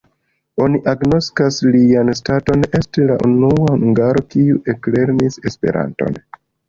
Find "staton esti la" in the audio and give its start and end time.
2.19-3.17